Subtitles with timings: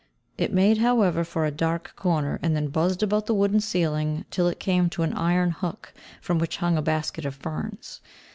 [0.35, 4.47] It made, however, for a dark corner, and then buzzed about the wooden ceiling till
[4.47, 5.93] it came to an iron hook
[6.23, 8.01] from which hung a basket of ferns.